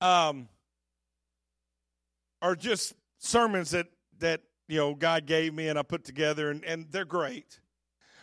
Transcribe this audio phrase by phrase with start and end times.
[0.00, 0.48] um,
[2.42, 3.86] are just sermons that
[4.18, 7.60] that you know God gave me and I put together, and, and they're great.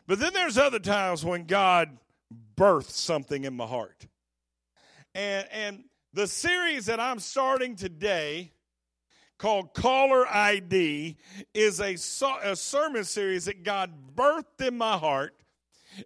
[0.08, 1.98] But then there's other times when God
[2.56, 4.08] births something in my heart,
[5.16, 8.52] and and the series that I'm starting today
[9.38, 11.18] called Caller ID
[11.54, 11.96] is a,
[12.44, 15.34] a sermon series that God birthed in my heart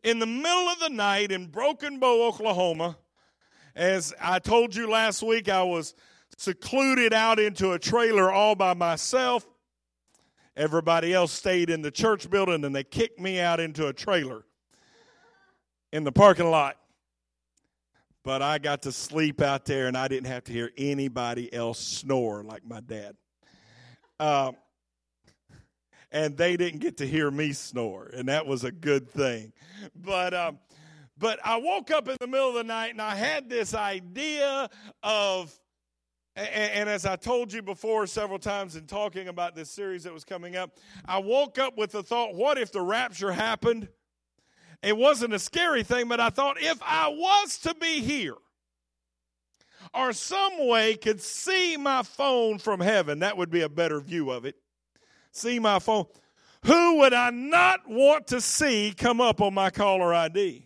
[0.04, 2.98] in the middle of the night in Broken Bow, Oklahoma.
[3.76, 5.96] As I told you last week, I was
[6.38, 9.46] secluded out into a trailer all by myself.
[10.56, 14.46] Everybody else stayed in the church building and they kicked me out into a trailer
[15.92, 16.78] in the parking lot.
[18.24, 21.80] But I got to sleep out there and I didn't have to hear anybody else
[21.80, 23.18] snore like my dad.
[24.20, 24.56] Um,
[26.12, 29.52] and they didn't get to hear me snore, and that was a good thing.
[29.94, 30.60] But um,
[31.18, 34.70] but I woke up in the middle of the night and I had this idea
[35.04, 35.58] of,
[36.36, 40.26] and, as I told you before several times in talking about this series that was
[40.26, 40.72] coming up,
[41.06, 43.88] I woke up with the thought, what if the rapture happened?
[44.84, 48.36] It wasn't a scary thing, but I thought if I was to be here
[49.94, 54.32] or some way could see my phone from heaven, that would be a better view
[54.32, 54.56] of it.
[55.32, 56.06] See my phone.
[56.66, 60.65] Who would I not want to see come up on my caller ID?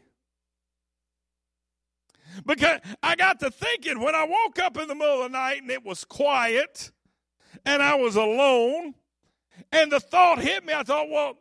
[2.46, 5.62] Because I got to thinking when I woke up in the middle of the night
[5.62, 6.92] and it was quiet
[7.66, 8.94] and I was alone,
[9.72, 11.38] and the thought hit me, I thought, well,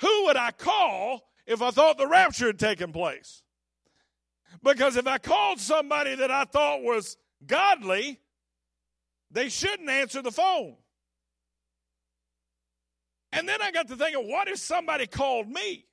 [0.00, 3.42] who would I call if I thought the rapture had taken place?
[4.62, 8.20] Because if I called somebody that I thought was godly,
[9.30, 10.76] they shouldn't answer the phone.
[13.32, 15.86] And then I got to thinking, what if somebody called me?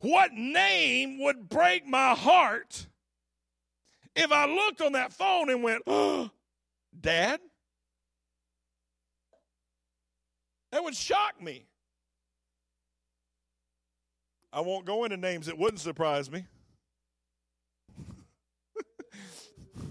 [0.00, 2.88] What name would break my heart
[4.20, 6.30] if I looked on that phone and went, oh,
[6.98, 7.40] Dad?
[10.72, 11.66] That would shock me.
[14.52, 16.44] I won't go into names, it wouldn't surprise me.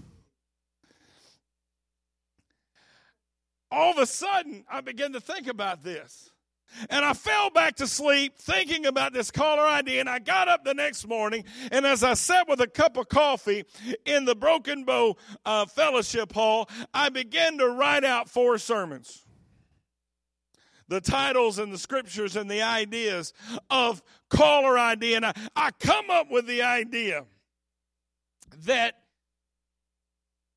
[3.70, 6.30] all of a sudden, I began to think about this.
[6.88, 9.98] And I fell back to sleep thinking about this caller ID.
[9.98, 13.08] And I got up the next morning, and as I sat with a cup of
[13.08, 13.64] coffee
[14.04, 19.24] in the Broken Bow uh, Fellowship Hall, I began to write out four sermons.
[20.88, 23.32] The titles and the scriptures and the ideas
[23.70, 25.14] of caller ID.
[25.14, 27.26] And I, I come up with the idea
[28.64, 28.94] that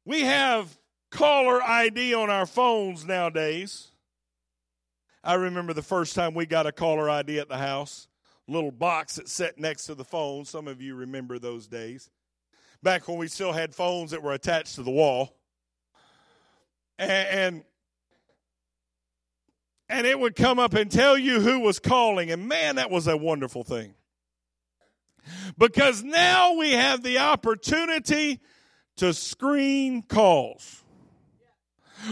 [0.06, 0.78] we have
[1.12, 3.93] caller ID on our phones nowadays.
[5.24, 8.08] I remember the first time we got a caller ID at the house,
[8.48, 10.44] little box that sat next to the phone.
[10.44, 12.10] Some of you remember those days.
[12.82, 15.38] Back when we still had phones that were attached to the wall.
[17.00, 17.64] And,
[19.88, 22.30] and it would come up and tell you who was calling.
[22.30, 23.96] And man, that was a wonderful thing.
[25.58, 28.42] Because now we have the opportunity
[28.98, 30.84] to screen calls.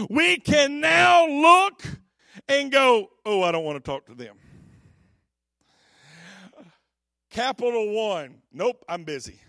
[0.08, 1.82] We can now look
[2.48, 4.36] and go, oh, I don't want to talk to them.
[7.30, 9.40] Capital One, nope, I'm busy.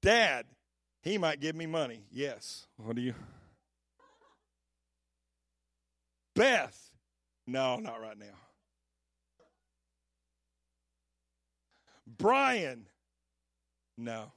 [0.00, 0.46] Dad,
[1.02, 2.04] he might give me money.
[2.12, 2.66] Yes.
[2.76, 3.14] What do you?
[6.36, 6.92] Beth,
[7.48, 8.26] no, not right now.
[12.06, 12.86] Brian,
[13.96, 14.32] no.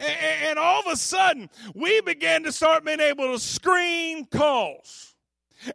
[0.00, 5.14] And, all of a sudden, we began to start being able to screen calls.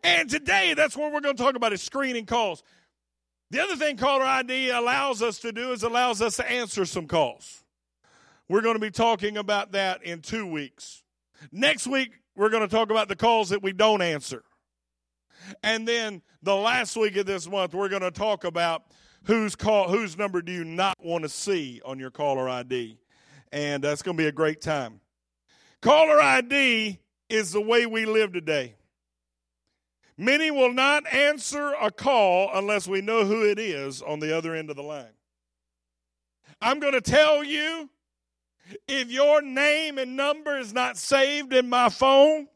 [0.03, 2.63] And today, that's what we're going to talk about is screening calls.
[3.51, 7.07] The other thing caller ID allows us to do is allows us to answer some
[7.07, 7.63] calls.
[8.49, 11.03] We're going to be talking about that in two weeks.
[11.51, 14.43] Next week, we're going to talk about the calls that we don't answer.
[15.61, 18.83] And then the last week of this month, we're going to talk about
[19.25, 22.97] whose call, whose number do you not want to see on your caller ID
[23.53, 24.99] and uh, that's going to be a great time.
[25.81, 28.75] Caller ID is the way we live today.
[30.17, 34.55] Many will not answer a call unless we know who it is on the other
[34.55, 35.13] end of the line.
[36.61, 37.89] I'm going to tell you
[38.87, 42.47] if your name and number is not saved in my phone,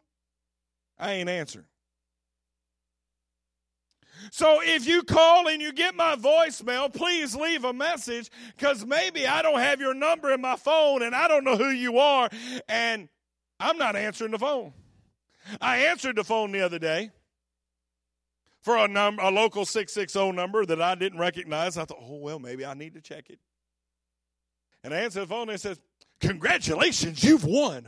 [0.97, 1.65] I ain't answering.
[4.31, 9.25] So if you call and you get my voicemail, please leave a message because maybe
[9.25, 12.29] I don't have your number in my phone and I don't know who you are
[12.67, 13.09] and
[13.59, 14.73] I'm not answering the phone.
[15.61, 17.11] I answered the phone the other day
[18.61, 21.77] for a number, a local 660 number that I didn't recognize.
[21.77, 23.39] I thought, oh, well, maybe I need to check it.
[24.83, 25.79] And I answer the phone and it says,
[26.19, 27.87] Congratulations, you've won.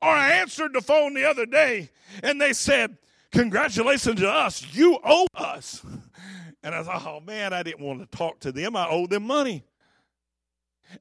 [0.00, 1.90] Or I answered the phone the other day
[2.22, 2.96] and they said,
[3.32, 5.82] Congratulations to us, you owe us.
[6.62, 8.76] And I thought, oh man, I didn't want to talk to them.
[8.76, 9.64] I owe them money.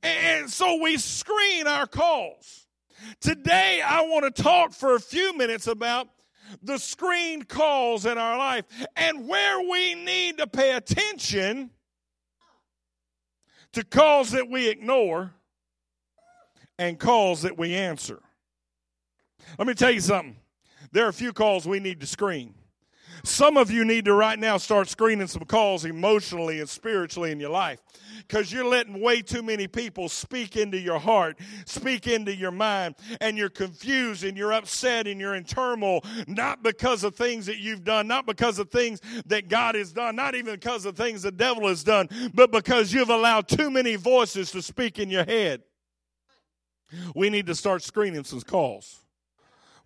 [0.01, 2.67] And so we screen our calls.
[3.19, 6.07] Today, I want to talk for a few minutes about
[6.63, 8.65] the screened calls in our life
[8.95, 11.71] and where we need to pay attention
[13.73, 15.33] to calls that we ignore
[16.77, 18.21] and calls that we answer.
[19.57, 20.35] Let me tell you something.
[20.91, 22.55] There are a few calls we need to screen.
[23.23, 27.39] Some of you need to right now start screening some calls emotionally and spiritually in
[27.39, 27.79] your life
[28.27, 32.95] because you're letting way too many people speak into your heart, speak into your mind,
[33.19, 37.59] and you're confused and you're upset and you're in turmoil, not because of things that
[37.59, 41.21] you've done, not because of things that God has done, not even because of things
[41.21, 45.25] the devil has done, but because you've allowed too many voices to speak in your
[45.25, 45.61] head.
[47.15, 49.00] We need to start screening some calls.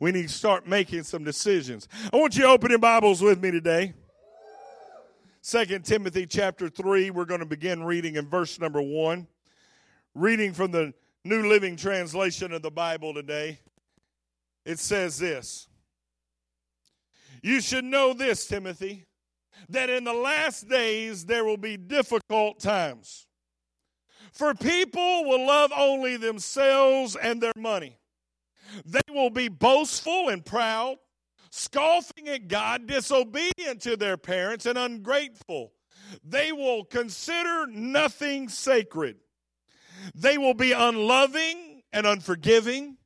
[0.06, 1.88] We need to start making some decisions.
[2.14, 3.96] I want you to open your Bibles with me today.
[5.42, 9.26] Second Timothy chapter 3, we're going to begin reading in verse number 1.
[10.14, 10.94] Reading from the
[11.24, 13.62] New Living Translation of the Bible today.
[14.64, 15.70] It says this
[17.42, 19.08] You should know this, Timothy,
[19.70, 23.26] that in the last days there will be difficult times.
[24.34, 27.98] For people will love only themselves and their money
[28.84, 30.98] they will be boastful and proud,
[31.52, 35.72] scoffing at God, disobedient to their parents, and ungrateful.
[36.24, 39.18] They will consider nothing sacred.
[40.14, 42.98] They will be unloving and unforgiving.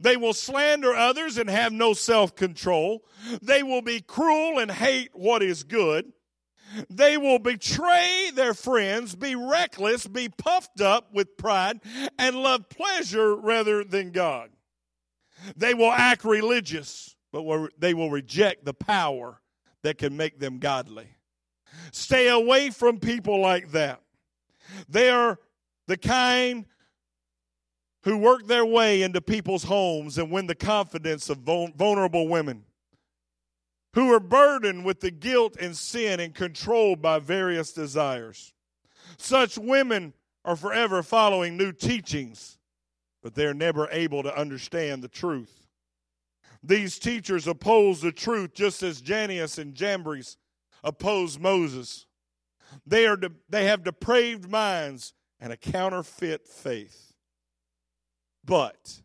[0.00, 3.04] They will slander others and have no self control.
[3.42, 6.12] They will be cruel and hate what is good.
[6.90, 11.80] They will betray their friends, be reckless, be puffed up with pride,
[12.18, 14.50] and love pleasure rather than God.
[15.56, 17.44] They will act religious, but
[17.78, 19.40] they will reject the power
[19.82, 21.08] that can make them godly.
[21.92, 24.00] Stay away from people like that.
[24.88, 25.38] They are
[25.86, 26.66] the kind
[28.04, 32.64] who work their way into people's homes and win the confidence of vulnerable women,
[33.94, 38.52] who are burdened with the guilt and sin and controlled by various desires.
[39.16, 40.12] Such women
[40.44, 42.58] are forever following new teachings
[43.24, 45.66] but they're never able to understand the truth.
[46.62, 50.36] These teachers oppose the truth just as Jannes and Jambres
[50.84, 52.04] opposed Moses.
[52.86, 57.14] They, are de- they have depraved minds and a counterfeit faith.
[58.44, 59.00] But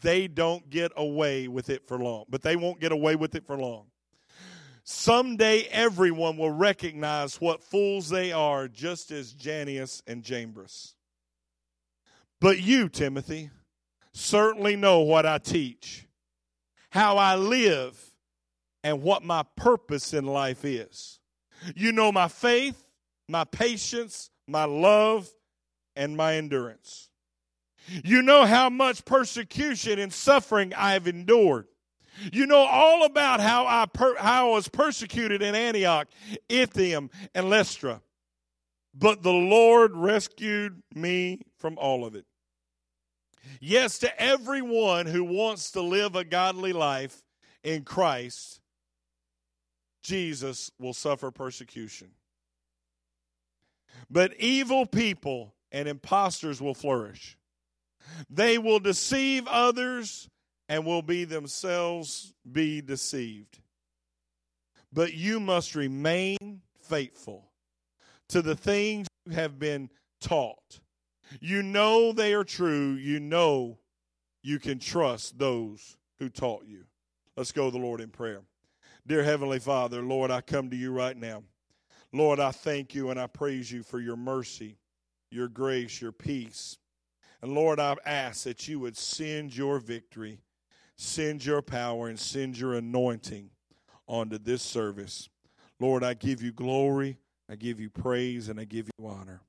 [0.00, 2.24] they don't get away with it for long.
[2.30, 3.88] But they won't get away with it for long.
[4.84, 10.93] Someday everyone will recognize what fools they are, just as Jannes and Jambres.
[12.44, 13.48] But you, Timothy,
[14.12, 16.06] certainly know what I teach,
[16.90, 17.98] how I live,
[18.82, 21.20] and what my purpose in life is.
[21.74, 22.84] You know my faith,
[23.30, 25.26] my patience, my love,
[25.96, 27.08] and my endurance.
[28.04, 31.66] You know how much persecution and suffering I've endured.
[32.30, 36.08] You know all about how I, per, how I was persecuted in Antioch,
[36.50, 38.02] Itham, and Lystra.
[38.94, 42.26] But the Lord rescued me from all of it.
[43.60, 47.22] Yes, to everyone who wants to live a godly life
[47.62, 48.60] in Christ,
[50.02, 52.10] Jesus will suffer persecution.
[54.10, 57.36] But evil people and impostors will flourish.
[58.28, 60.28] They will deceive others
[60.68, 63.60] and will be themselves be deceived.
[64.92, 67.50] But you must remain faithful
[68.28, 70.80] to the things you have been taught
[71.40, 72.92] you know they are true.
[72.92, 73.78] You know
[74.42, 76.84] you can trust those who taught you.
[77.36, 78.42] Let's go to the Lord in prayer.
[79.06, 81.42] Dear Heavenly Father, Lord, I come to you right now.
[82.12, 84.78] Lord, I thank you and I praise you for your mercy,
[85.30, 86.78] your grace, your peace.
[87.42, 90.40] And Lord, I ask that you would send your victory,
[90.96, 93.50] send your power, and send your anointing
[94.06, 95.28] onto this service.
[95.80, 97.18] Lord, I give you glory,
[97.50, 99.42] I give you praise, and I give you honor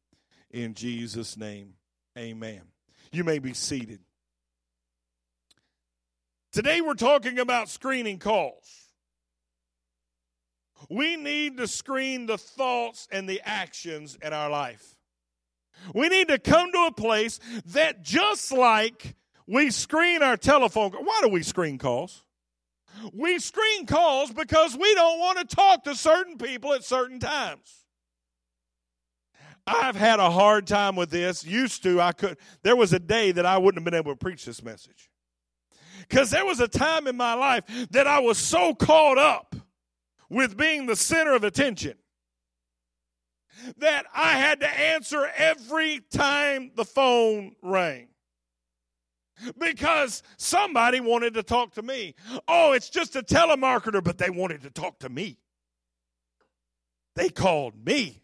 [0.55, 1.73] in Jesus' name.
[2.17, 2.61] Amen.
[3.11, 3.99] You may be seated.
[6.53, 8.87] Today we're talking about screening calls.
[10.89, 14.95] We need to screen the thoughts and the actions in our life.
[15.93, 21.19] We need to come to a place that just like we screen our telephone, why
[21.21, 22.23] do we screen calls?
[23.13, 27.84] we screen calls because we don't want to talk to certain people at certain times.
[29.67, 31.43] I've had a hard time with this.
[31.43, 32.37] Used to, I could.
[32.63, 35.09] There was a day that I wouldn't have been able to preach this message.
[36.07, 39.55] Because there was a time in my life that I was so caught up
[40.29, 41.95] with being the center of attention
[43.77, 48.09] that I had to answer every time the phone rang.
[49.57, 52.15] Because somebody wanted to talk to me.
[52.47, 55.39] Oh, it's just a telemarketer, but they wanted to talk to me.
[57.15, 58.21] They called me.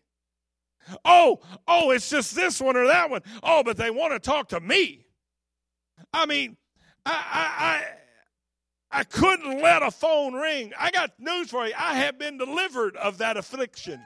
[1.05, 3.21] Oh, oh, it's just this one or that one.
[3.43, 5.05] Oh, but they want to talk to me.
[6.13, 6.57] I mean,
[7.05, 7.85] I,
[8.91, 10.73] I, I, I couldn't let a phone ring.
[10.77, 11.73] I got news for you.
[11.77, 14.01] I have been delivered of that affliction.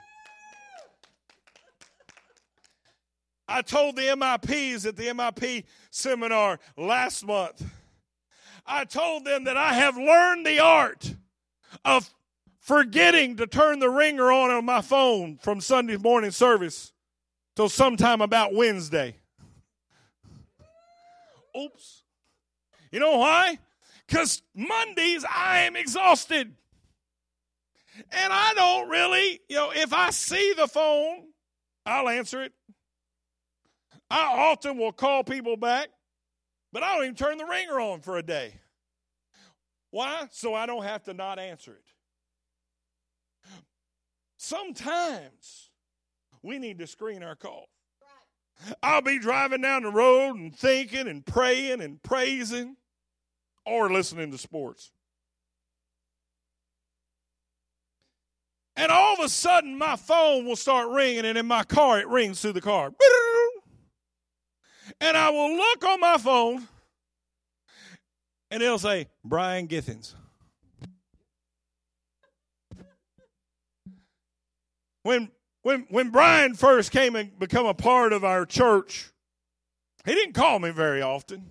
[3.48, 7.64] I told the MIPs at the MIP seminar last month,
[8.66, 11.14] I told them that I have learned the art
[11.84, 12.12] of
[12.66, 16.92] forgetting to turn the ringer on on my phone from Sunday morning service
[17.54, 19.14] till sometime about Wednesday.
[21.56, 22.02] Oops.
[22.90, 23.60] You know why?
[24.06, 26.52] Because Mondays I am exhausted.
[28.10, 31.28] And I don't really, you know, if I see the phone,
[31.86, 32.52] I'll answer it.
[34.10, 35.88] I often will call people back,
[36.72, 38.54] but I don't even turn the ringer on for a day.
[39.90, 40.26] Why?
[40.32, 41.95] So I don't have to not answer it.
[44.46, 45.70] Sometimes
[46.40, 47.68] we need to screen our call.
[48.80, 52.76] I'll be driving down the road and thinking and praying and praising
[53.64, 54.92] or listening to sports.
[58.76, 62.06] And all of a sudden, my phone will start ringing, and in my car, it
[62.06, 62.92] rings through the car.
[65.00, 66.68] And I will look on my phone,
[68.52, 70.14] and it'll say, Brian Githens.
[75.06, 75.30] When
[75.62, 79.10] when when Brian first came and become a part of our church,
[80.04, 81.44] he didn't call me very often.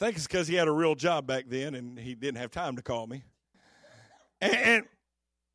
[0.00, 2.50] I think it's because he had a real job back then and he didn't have
[2.50, 3.22] time to call me.
[4.40, 4.84] And, and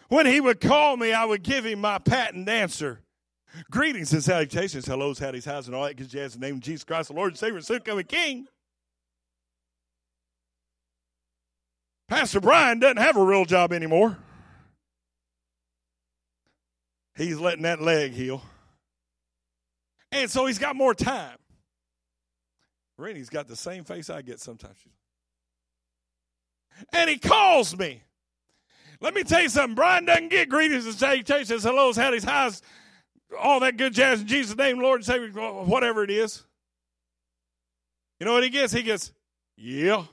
[0.10, 3.02] when he would call me, I would give him my patent answer.
[3.72, 6.62] Greetings and salutations, hellos, howdies, how's, and all that because jazz in the name of
[6.62, 8.48] Jesus Christ, the Lord and Savior, soon coming King.
[12.08, 14.18] Pastor Brian doesn't have a real job anymore.
[17.16, 18.42] He's letting that leg heal.
[20.12, 21.38] And so he's got more time.
[22.98, 24.78] Rennie's got the same face I get sometimes.
[26.94, 28.02] And he calls me.
[29.02, 29.76] Let me tell you something.
[29.76, 32.62] Brian doesn't get greetings and salutations, hellos, howdy's, highs,
[33.40, 36.44] all that good jazz in Jesus' name, Lord and Savior, whatever it is.
[38.20, 38.72] You know what he gets?
[38.72, 39.12] He gets,
[39.58, 40.06] yeah.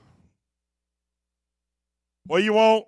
[2.25, 2.85] What you want?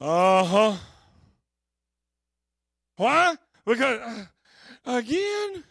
[0.00, 0.76] Uh huh.
[2.98, 3.36] Why?
[3.64, 5.64] Because, uh, again,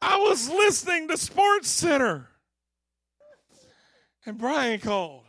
[0.00, 2.28] I was listening to Sports Center.
[4.24, 5.24] And Brian called.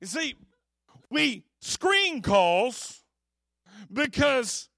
[0.00, 0.34] You see,
[1.10, 3.02] we screen calls
[3.90, 4.68] because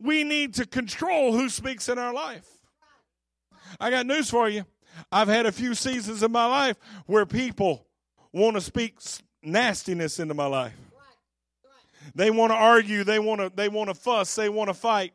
[0.00, 2.46] we need to control who speaks in our life.
[3.80, 4.64] I got news for you.
[5.10, 7.86] I've had a few seasons in my life where people
[8.32, 8.98] want to speak
[9.42, 10.76] nastiness into my life.
[12.14, 15.12] They want to argue, they want to they want to fuss, they want to fight.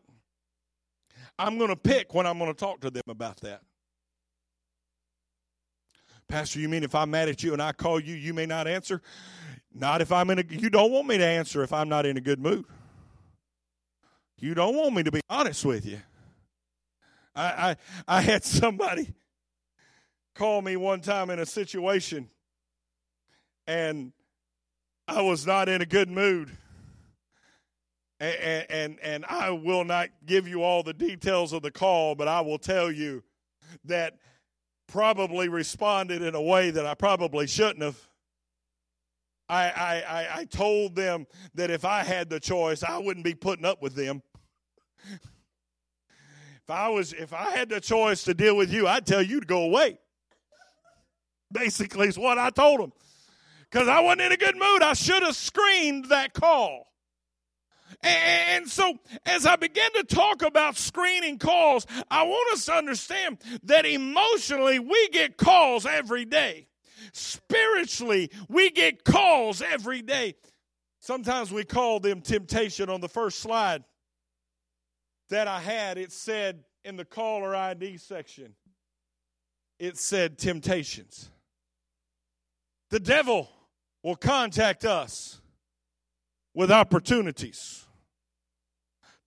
[1.40, 3.62] I'm going to pick when I'm going to talk to them about that.
[6.28, 8.68] Pastor, you mean if I'm mad at you and I call you, you may not
[8.68, 9.02] answer?
[9.74, 12.18] Not if I'm in a you don't want me to answer if I'm not in
[12.18, 12.66] a good mood.
[14.40, 16.00] You don't want me to be honest with you.
[17.36, 17.76] I I,
[18.08, 19.14] I had somebody
[20.36, 22.30] call me one time in a situation
[23.68, 24.12] and
[25.08, 26.52] I was not in a good mood
[28.24, 32.28] and, and, and I will not give you all the details of the call, but
[32.28, 33.24] I will tell you
[33.86, 34.18] that
[34.88, 38.00] probably responded in a way that I probably shouldn't have.
[39.50, 43.66] I, I, I, told them that if I had the choice, I wouldn't be putting
[43.66, 44.24] up with them.
[45.12, 49.42] if I was, if I had the choice to deal with you, I'd tell you
[49.42, 50.00] to go away.
[51.52, 52.94] Basically, is what I told them
[53.70, 54.82] because I wasn't in a good mood.
[54.82, 56.93] I should have screened that call.
[58.04, 63.38] And so, as I begin to talk about screening calls, I want us to understand
[63.64, 66.68] that emotionally we get calls every day.
[67.14, 70.36] Spiritually, we get calls every day.
[71.00, 72.90] Sometimes we call them temptation.
[72.90, 73.84] On the first slide
[75.30, 78.54] that I had, it said in the caller ID section,
[79.80, 81.30] it said temptations.
[82.90, 83.50] The devil
[84.04, 85.40] will contact us
[86.54, 87.88] with opportunities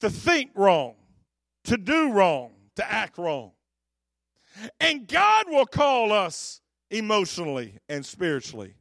[0.00, 0.94] to think wrong,
[1.64, 3.52] to do wrong, to act wrong.
[4.80, 6.60] And God will call us
[6.90, 8.74] emotionally and spiritually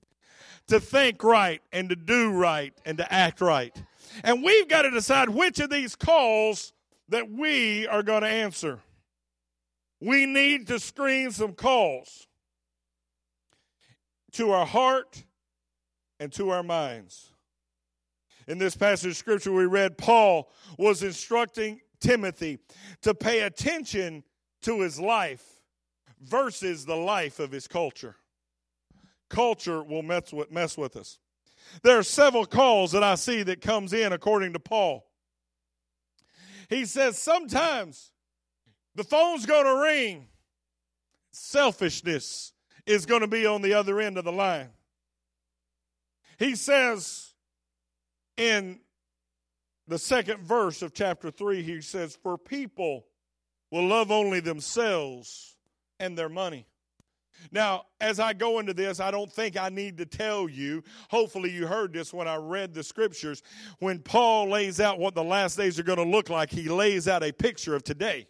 [0.67, 3.75] to think right and to do right and to act right.
[4.23, 6.73] And we've got to decide which of these calls
[7.09, 8.79] that we are going to answer.
[9.99, 12.27] We need to screen some calls
[14.33, 15.23] to our heart
[16.19, 17.31] and to our minds.
[18.47, 22.59] In this passage of scripture we read, Paul was instructing Timothy
[23.01, 24.23] to pay attention
[24.61, 25.43] to his life
[26.21, 28.15] versus the life of his culture.
[29.29, 31.19] Culture will mess with, mess with us.
[31.81, 35.07] There are several calls that I see that comes in according to Paul.
[36.69, 38.11] He says sometimes
[38.93, 40.27] the phone's going to ring.
[41.31, 42.53] Selfishness
[42.85, 44.69] is going to be on the other end of the line.
[46.37, 47.24] He says
[48.37, 48.79] in
[49.87, 53.05] the second verse of chapter 3, he says, For people
[53.71, 55.55] will love only themselves
[55.99, 56.65] and their money.
[57.51, 60.83] Now, as I go into this, I don't think I need to tell you.
[61.09, 63.43] Hopefully, you heard this when I read the scriptures.
[63.79, 67.07] When Paul lays out what the last days are going to look like, he lays
[67.07, 68.27] out a picture of today.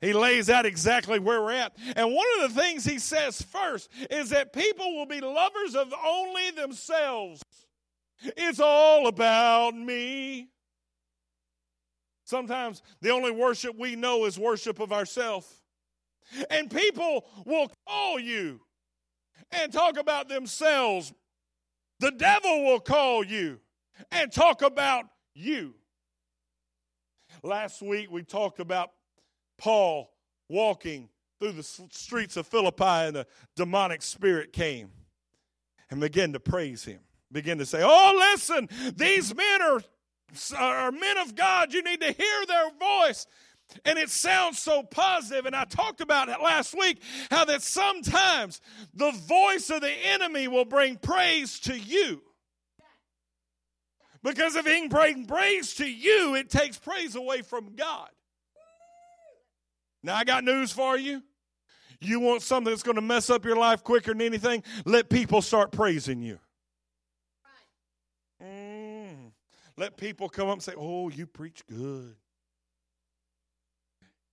[0.00, 1.76] He lays out exactly where we're at.
[1.96, 5.92] And one of the things he says first is that people will be lovers of
[6.06, 7.42] only themselves.
[8.20, 10.48] It's all about me.
[12.24, 15.46] Sometimes the only worship we know is worship of ourselves.
[16.50, 18.60] And people will call you
[19.50, 21.12] and talk about themselves.
[22.00, 23.60] The devil will call you
[24.10, 25.74] and talk about you.
[27.42, 28.90] Last week we talked about
[29.56, 30.10] Paul
[30.48, 31.08] walking
[31.40, 34.90] through the streets of Philippi and the demonic spirit came
[35.90, 37.00] and began to praise him.
[37.30, 39.80] Begin to say, Oh, listen, these men are,
[40.56, 41.72] are men of God.
[41.72, 43.26] You need to hear their voice.
[43.84, 45.44] And it sounds so positive.
[45.44, 48.60] And I talked about it last week how that sometimes
[48.94, 52.22] the voice of the enemy will bring praise to you.
[54.22, 58.08] Because if he can bring praise to you, it takes praise away from God.
[60.02, 61.22] Now, I got news for you.
[62.00, 64.62] You want something that's going to mess up your life quicker than anything?
[64.84, 66.38] Let people start praising you.
[68.42, 69.32] Mm.
[69.76, 72.16] Let people come up and say, Oh, you preach good.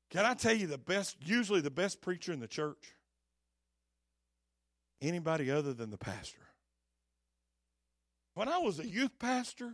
[0.09, 2.95] Can I tell you the best, usually the best preacher in the church?
[5.01, 6.41] Anybody other than the pastor.
[8.33, 9.73] When I was a youth pastor,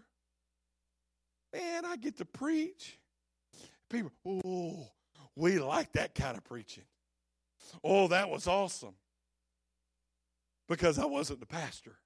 [1.54, 2.98] man, I get to preach.
[3.90, 4.12] People,
[4.46, 4.88] oh,
[5.36, 6.86] we like that kind of preaching.
[7.84, 8.96] Oh, that was awesome.
[10.68, 11.98] Because I wasn't the pastor.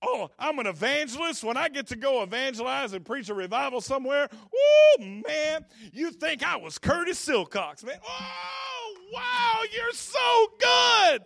[0.00, 1.42] Oh, I'm an evangelist.
[1.42, 6.46] When I get to go evangelize and preach a revival somewhere, oh man, you think
[6.46, 7.98] I was Curtis Silcox, man.
[8.08, 11.24] Oh, wow, you're so good.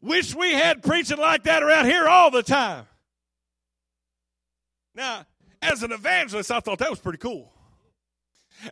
[0.00, 2.86] Wish we had preaching like that around here all the time.
[4.94, 5.26] Now,
[5.60, 7.52] as an evangelist, I thought that was pretty cool.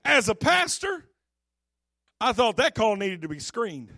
[0.05, 1.05] As a pastor,
[2.21, 3.93] I thought that call needed to be screened.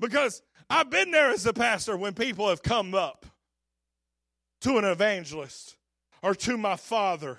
[0.00, 3.26] Because I've been there as a pastor when people have come up
[4.62, 5.76] to an evangelist
[6.22, 7.38] or to my father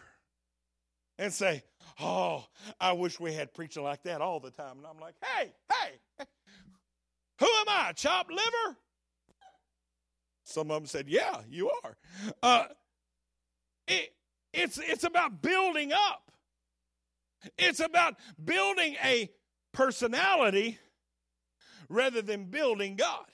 [1.18, 1.64] and say,
[2.00, 2.46] Oh,
[2.80, 4.78] I wish we had preaching like that all the time.
[4.78, 6.26] And I'm like, Hey, hey,
[7.40, 7.94] who am I?
[7.94, 8.78] Chopped liver?
[10.44, 11.98] Some of them said, Yeah, you are.
[12.44, 12.66] Uh,
[13.88, 14.14] it,
[14.54, 16.32] it's, it's about building up,
[17.58, 19.30] it's about building a
[19.74, 20.80] personality
[21.90, 23.26] rather than building God.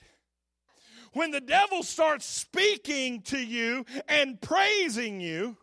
[1.12, 5.56] When the devil starts speaking to you and praising you,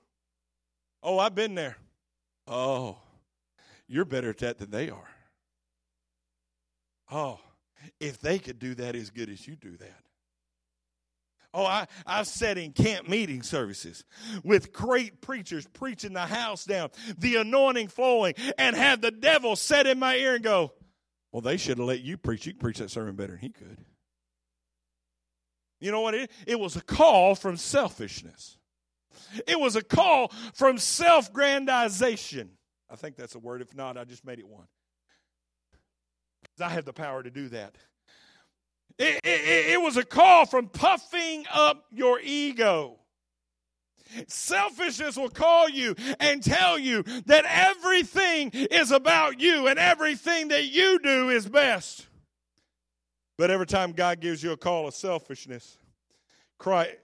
[1.02, 1.78] oh, I've been there.
[2.48, 2.98] Oh,
[3.88, 5.10] you're better at that than they are.
[7.12, 7.40] Oh,
[8.00, 10.04] if they could do that as good as you do that.
[11.52, 14.04] Oh, I, I've sat in camp meeting services
[14.44, 19.88] with great preachers preaching the house down, the anointing flowing, and had the devil set
[19.88, 20.74] in my ear and go,
[21.32, 22.46] well, they should have let you preach.
[22.46, 23.78] You preach that sermon better than he could.
[25.80, 26.14] You know what?
[26.14, 28.58] It, it was a call from selfishness.
[29.48, 32.50] It was a call from self grandization.
[32.90, 33.62] I think that's a word.
[33.62, 34.66] If not, I just made it one.
[36.60, 37.76] I have the power to do that.
[38.98, 42.99] It, it, it was a call from puffing up your ego.
[44.28, 50.66] Selfishness will call you and tell you that everything is about you and everything that
[50.66, 52.08] you do is best.
[53.38, 55.78] But every time God gives you a call of selfishness,
[56.58, 56.98] Christ,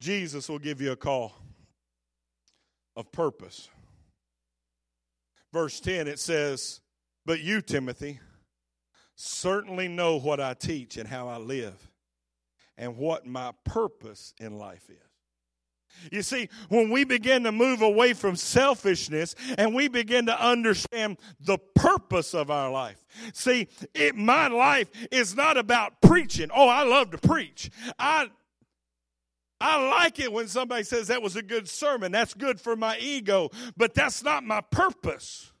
[0.00, 1.32] Jesus will give you a call
[2.96, 3.68] of purpose.
[5.52, 6.80] Verse 10, it says,
[7.26, 8.20] But you, Timothy,
[9.14, 11.90] certainly know what I teach and how I live,
[12.78, 15.11] and what my purpose in life is.
[16.10, 21.18] You see, when we begin to move away from selfishness and we begin to understand
[21.40, 23.04] the purpose of our life.
[23.32, 26.48] See, it, my life is not about preaching.
[26.54, 27.70] Oh, I love to preach.
[27.98, 28.28] I
[29.60, 32.10] I like it when somebody says that was a good sermon.
[32.10, 35.51] That's good for my ego, but that's not my purpose.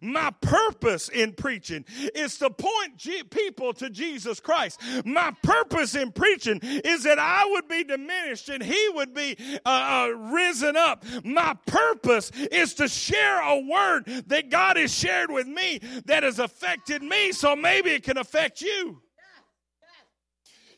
[0.00, 4.80] My purpose in preaching is to point G- people to Jesus Christ.
[5.04, 9.68] My purpose in preaching is that I would be diminished and he would be uh,
[9.68, 11.04] uh, risen up.
[11.24, 16.38] My purpose is to share a word that God has shared with me that has
[16.38, 19.00] affected me, so maybe it can affect you.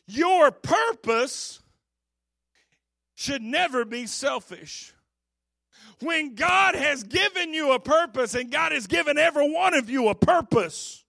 [0.07, 1.61] Your purpose
[3.15, 4.93] should never be selfish.
[6.01, 10.09] When God has given you a purpose, and God has given every one of you
[10.09, 11.03] a purpose,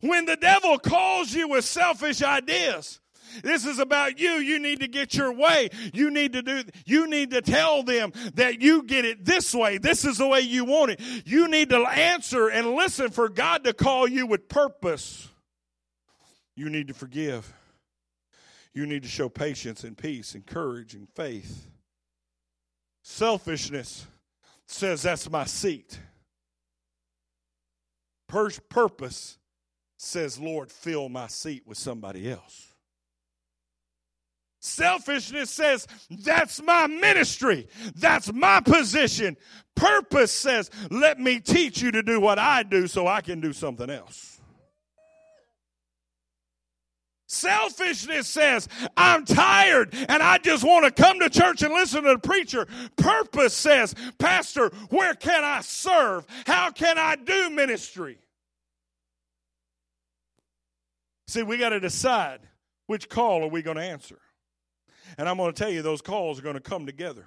[0.00, 3.00] when the devil calls you with selfish ideas,
[3.42, 4.32] this is about you.
[4.32, 5.70] You need to get your way.
[5.94, 9.78] You need to do, you need to tell them that you get it this way.
[9.78, 11.00] This is the way you want it.
[11.24, 15.28] You need to answer and listen for God to call you with purpose.
[16.54, 17.52] You need to forgive.
[18.74, 21.71] You need to show patience and peace and courage and faith.
[23.02, 24.06] Selfishness
[24.66, 25.98] says that's my seat.
[28.28, 29.38] purpose
[29.96, 32.72] says, Lord, fill my seat with somebody else.
[34.60, 37.68] Selfishness says, that's my ministry.
[37.96, 39.36] That's my position.
[39.74, 43.52] Purpose says, let me teach you to do what I do so I can do
[43.52, 44.31] something else.
[47.32, 52.10] Selfishness says, I'm tired and I just want to come to church and listen to
[52.10, 52.66] the preacher.
[52.96, 56.26] Purpose says, Pastor, where can I serve?
[56.46, 58.18] How can I do ministry?
[61.26, 62.40] See, we got to decide
[62.86, 64.18] which call are we going to answer.
[65.16, 67.24] And I'm going to tell you, those calls are going to come together.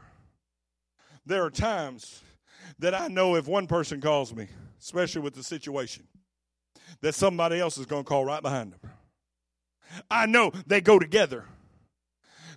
[1.26, 2.22] There are times
[2.78, 6.08] that I know if one person calls me, especially with the situation,
[7.02, 8.92] that somebody else is going to call right behind them.
[10.10, 11.46] I know they go together.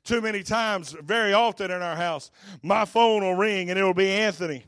[0.05, 2.31] Too many times, very often in our house,
[2.62, 4.64] my phone will ring and it'll be Anthony.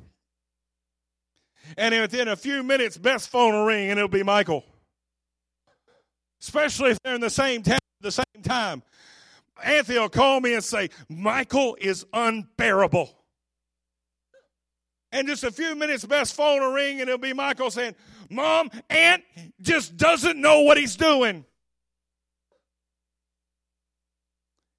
[1.76, 4.64] And within a few minutes, Beth's phone will ring and it'll be Michael.
[6.40, 8.82] Especially if they're in the same town at the same time.
[9.62, 13.10] Anthony will call me and say, Michael is unbearable.
[15.12, 17.94] And just a few minutes, Beth's phone will ring and it'll be Michael saying,
[18.30, 19.24] Mom, Aunt
[19.60, 21.44] just doesn't know what he's doing.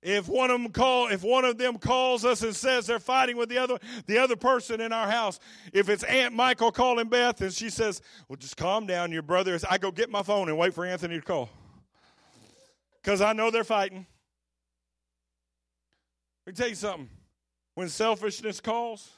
[0.02, 3.38] If one of them call, if one of them calls us and says they're fighting
[3.38, 5.40] with the other, the other person in our house,
[5.74, 9.54] if it's Aunt Michael calling Beth and she says, "Well, just calm down, your brother
[9.54, 11.50] is," I go get my phone and wait for Anthony to call
[13.02, 14.08] because I know they're fighting.
[16.48, 17.10] Let me tell you something.
[17.76, 19.12] When selfishness calls,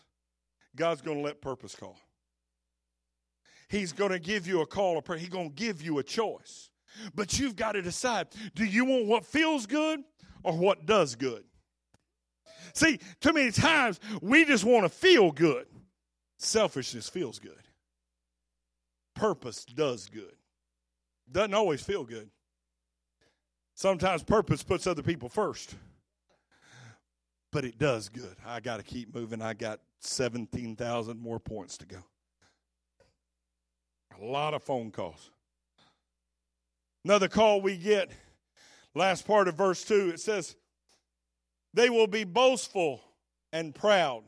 [0.76, 1.98] God's going to let purpose call.
[3.70, 4.98] He's going to give you a call.
[4.98, 5.18] of prayer.
[5.18, 6.70] He's going to give you a choice.
[7.16, 10.04] But you've got to decide do you want what feels good
[10.44, 11.44] or what does good.
[12.74, 15.68] See, too many times we just want to feel good.
[16.40, 17.62] Selfishness feels good.
[19.16, 20.36] Purpose does good.
[21.32, 22.30] Doesn't always feel good.
[23.76, 25.76] Sometimes purpose puts other people first.
[27.52, 28.36] But it does good.
[28.46, 29.42] I got to keep moving.
[29.42, 32.00] I got 17,000 more points to go.
[34.20, 35.32] A lot of phone calls.
[37.06, 38.12] Another call we get
[38.96, 40.56] last part of verse 2, it says,
[41.74, 43.02] They will be boastful
[43.52, 44.24] and proud,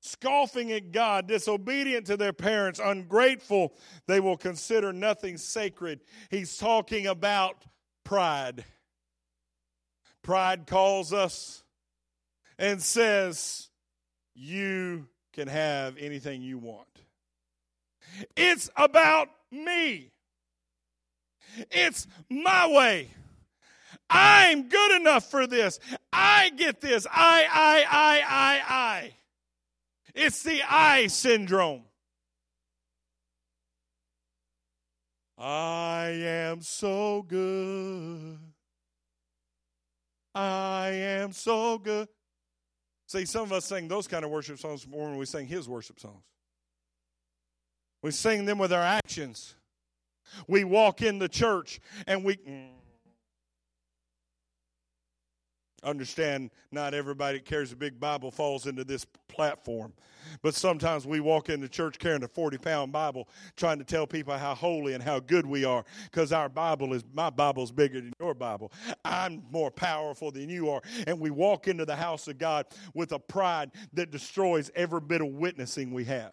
[0.00, 3.74] scoffing at God, disobedient to their parents, ungrateful.
[4.06, 6.00] They will consider nothing sacred.
[6.30, 7.64] He's talking about
[8.04, 8.64] pride.
[10.22, 11.62] Pride calls us
[12.58, 13.68] and says,
[14.34, 16.86] You can have anything you want.
[18.36, 20.10] It's about me.
[21.70, 23.08] It's my way.
[24.12, 25.80] I'm good enough for this.
[26.12, 27.06] I get this.
[27.10, 29.14] I, I, I, I, I.
[30.14, 31.84] It's the I syndrome.
[35.38, 38.38] I am so good.
[40.34, 42.08] I am so good.
[43.06, 45.68] See, some of us sing those kind of worship songs more when we sing His
[45.68, 46.22] worship songs.
[48.02, 49.54] We sing them with our actions.
[50.46, 52.36] We walk in the church and we.
[52.36, 52.68] Mm,
[55.82, 59.92] understand not everybody that carries a big Bible falls into this platform.
[60.42, 64.36] But sometimes we walk into church carrying a 40 pound Bible, trying to tell people
[64.36, 68.00] how holy and how good we are because our Bible is, my Bible is bigger
[68.00, 68.72] than your Bible.
[69.04, 70.82] I'm more powerful than you are.
[71.06, 75.20] And we walk into the house of God with a pride that destroys every bit
[75.20, 76.32] of witnessing we have.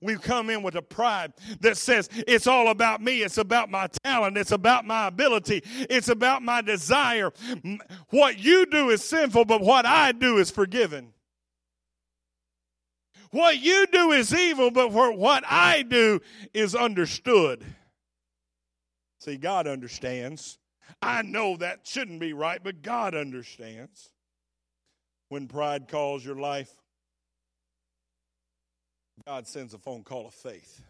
[0.00, 3.22] We come in with a pride that says it's all about me.
[3.22, 4.36] It's about my talent.
[4.36, 5.62] It's about my ability.
[5.64, 7.32] It's about my desire.
[8.10, 11.12] What you do is sinful, but what I do is forgiven.
[13.30, 16.20] What you do is evil, but what I do
[16.54, 17.64] is understood.
[19.20, 20.58] See, God understands.
[21.02, 24.10] I know that shouldn't be right, but God understands.
[25.28, 26.70] When pride calls your life
[29.24, 30.82] God sends a phone call of faith.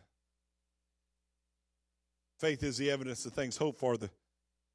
[2.38, 3.96] Faith is the evidence of things hoped for.
[3.96, 4.10] The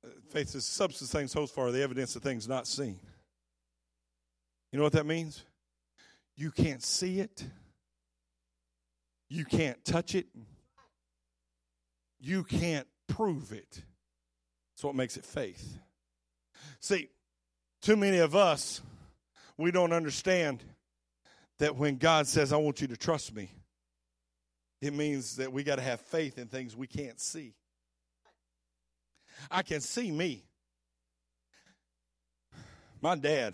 [0.03, 2.99] uh, faith is the substance of things hoped for, the evidence of things not seen.
[4.71, 5.43] You know what that means?
[6.35, 7.43] You can't see it.
[9.29, 10.27] You can't touch it.
[12.19, 13.81] You can't prove it.
[14.73, 15.77] That's what makes it faith.
[16.79, 17.09] See,
[17.81, 18.81] too many of us,
[19.57, 20.63] we don't understand
[21.61, 23.51] that when God says, I want you to trust me,
[24.81, 27.53] it means that we got to have faith in things we can't see.
[29.51, 30.43] I can see me.
[32.99, 33.53] My dad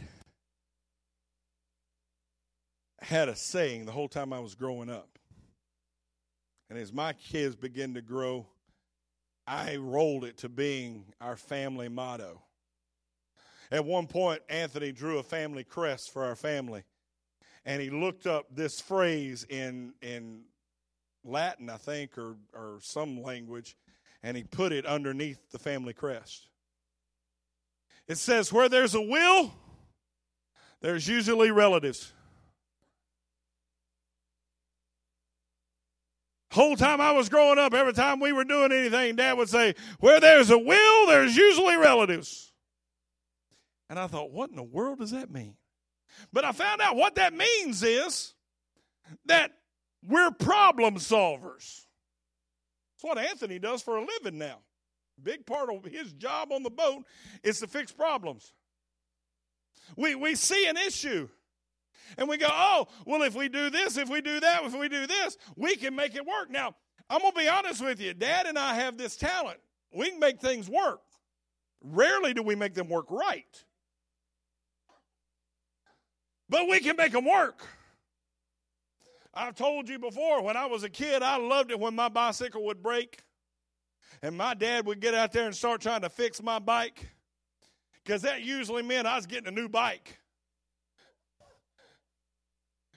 [3.01, 5.19] had a saying the whole time I was growing up.
[6.69, 8.47] And as my kids began to grow,
[9.45, 12.41] I rolled it to being our family motto.
[13.69, 16.85] At one point, Anthony drew a family crest for our family
[17.67, 20.45] and he looked up this phrase in in
[21.23, 23.77] Latin, I think, or or some language,
[24.23, 26.47] and he put it underneath the family crest.
[28.07, 29.53] It says, "Where there's a will,
[30.79, 32.13] there's usually relatives."
[36.51, 39.75] Whole time I was growing up, every time we were doing anything, Dad would say,
[39.99, 42.53] "Where there's a will, there's usually relatives."
[43.89, 45.55] And I thought, what in the world does that mean?
[46.31, 48.33] But I found out what that means is
[49.25, 49.51] that
[50.07, 51.85] we're problem solvers.
[52.95, 54.59] That's what Anthony does for a living now.
[55.21, 57.03] Big part of his job on the boat
[57.43, 58.53] is to fix problems.
[59.95, 61.29] We, we see an issue
[62.17, 64.89] and we go, oh, well, if we do this, if we do that, if we
[64.89, 66.49] do this, we can make it work.
[66.49, 66.75] Now,
[67.09, 68.13] I'm going to be honest with you.
[68.13, 69.59] Dad and I have this talent.
[69.93, 71.01] We can make things work.
[71.81, 73.63] Rarely do we make them work right
[76.49, 77.65] but we can make them work.
[79.33, 82.65] I've told you before, when I was a kid, I loved it when my bicycle
[82.65, 83.19] would break
[84.21, 87.07] and my dad would get out there and start trying to fix my bike
[88.03, 90.17] because that usually meant I was getting a new bike.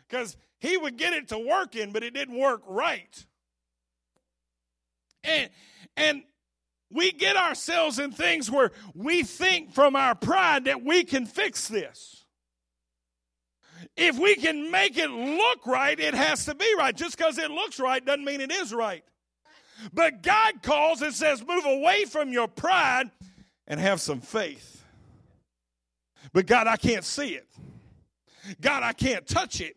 [0.08, 3.26] Because he would get it to working, but it didn't work right.
[5.24, 5.50] And,
[5.96, 6.22] and
[6.90, 11.68] we get ourselves in things where we think from our pride that we can fix
[11.68, 12.19] this.
[13.96, 16.94] If we can make it look right, it has to be right.
[16.94, 19.04] Just because it looks right doesn't mean it is right.
[19.92, 23.10] But God calls and says, move away from your pride
[23.66, 24.84] and have some faith.
[26.32, 27.48] But God, I can't see it.
[28.60, 29.76] God, I can't touch it.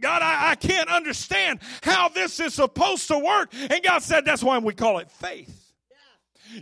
[0.00, 3.52] God, I, I can't understand how this is supposed to work.
[3.52, 5.72] And God said that's why we call it faith.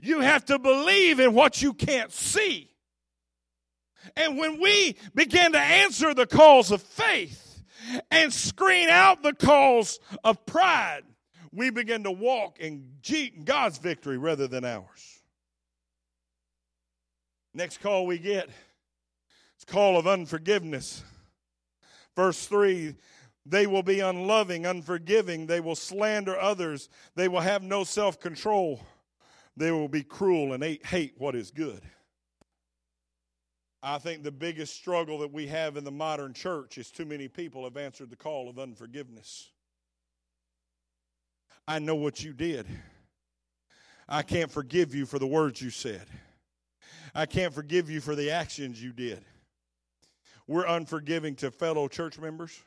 [0.03, 2.72] You have to believe in what you can't see.
[4.17, 7.63] And when we begin to answer the calls of faith
[8.11, 11.03] and screen out the calls of pride,
[11.53, 12.89] we begin to walk in
[13.45, 15.23] God's victory rather than ours.
[17.55, 18.49] Next call we get
[19.57, 21.03] it's call of unforgiveness.
[22.17, 22.95] Verse 3
[23.45, 25.47] they will be unloving, unforgiving.
[25.47, 26.89] They will slander others.
[27.17, 28.81] They will have no self control.
[29.57, 31.83] They will be cruel and hate what is good.
[33.83, 37.27] I think the biggest struggle that we have in the modern church is too many
[37.27, 39.51] people have answered the call of unforgiveness.
[41.67, 42.67] I know what you did.
[44.09, 46.07] I can't forgive you for the words you said.
[47.15, 49.25] I can't forgive you for the actions you did.
[50.47, 52.63] We're unforgiving to fellow church members.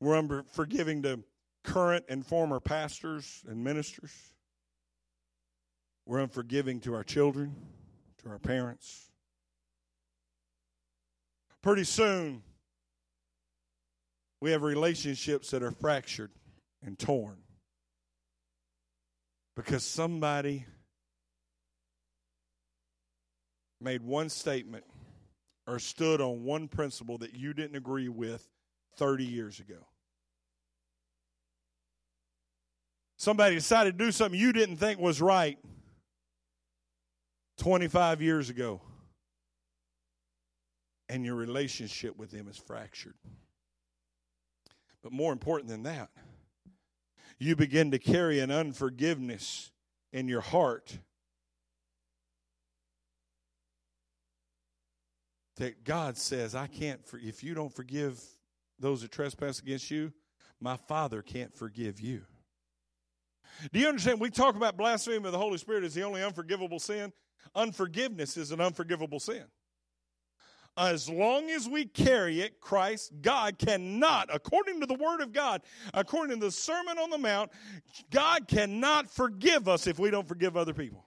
[0.00, 1.20] We're unforgiving to
[1.64, 4.12] current and former pastors and ministers.
[6.06, 7.54] We're unforgiving to our children,
[8.22, 9.10] to our parents.
[11.64, 12.42] Pretty soon,
[14.42, 16.30] we have relationships that are fractured
[16.84, 17.38] and torn
[19.56, 20.66] because somebody
[23.80, 24.84] made one statement
[25.66, 28.46] or stood on one principle that you didn't agree with
[28.98, 29.86] 30 years ago.
[33.16, 35.56] Somebody decided to do something you didn't think was right
[37.56, 38.82] 25 years ago.
[41.08, 43.14] And your relationship with them is fractured.
[45.02, 46.08] But more important than that,
[47.38, 49.70] you begin to carry an unforgiveness
[50.12, 50.98] in your heart
[55.56, 58.20] that God says, I can't, for, if you don't forgive
[58.78, 60.12] those that trespass against you,
[60.60, 62.22] my Father can't forgive you.
[63.72, 64.20] Do you understand?
[64.20, 67.12] We talk about blasphemy of the Holy Spirit as the only unforgivable sin.
[67.54, 69.44] Unforgiveness is an unforgivable sin.
[70.76, 75.62] As long as we carry it, Christ, God cannot, according to the Word of God,
[75.92, 77.52] according to the Sermon on the Mount,
[78.10, 81.06] God cannot forgive us if we don't forgive other people.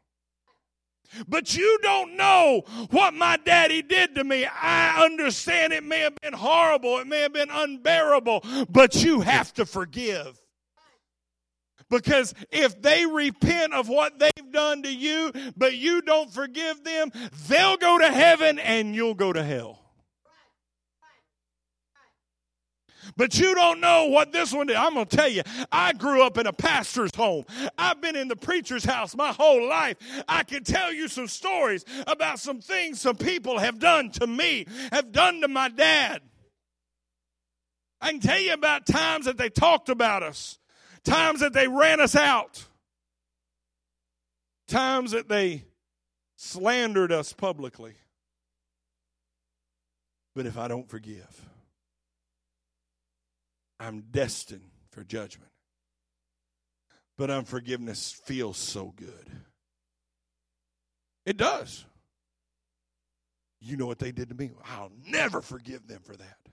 [1.27, 4.45] But you don't know what my daddy did to me.
[4.45, 9.53] I understand it may have been horrible, it may have been unbearable, but you have
[9.55, 10.39] to forgive.
[11.89, 17.11] Because if they repent of what they've done to you, but you don't forgive them,
[17.47, 19.79] they'll go to heaven and you'll go to hell.
[23.15, 24.75] But you don't know what this one did.
[24.75, 27.45] I'm going to tell you, I grew up in a pastor's home.
[27.77, 29.97] I've been in the preacher's house my whole life.
[30.27, 34.67] I can tell you some stories about some things some people have done to me,
[34.91, 36.21] have done to my dad.
[38.01, 40.59] I can tell you about times that they talked about us
[41.07, 42.65] times that they ran us out,
[44.67, 45.63] times that they
[46.35, 47.93] slandered us publicly.
[50.35, 51.45] But if I don't forgive,
[53.79, 55.51] I'm destined for judgment.
[57.17, 59.31] But unforgiveness feels so good.
[61.25, 61.85] It does.
[63.59, 64.51] You know what they did to me?
[64.65, 66.46] I'll never forgive them for that